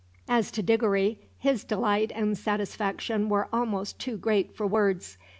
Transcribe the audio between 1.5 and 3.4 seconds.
delight and satisfaction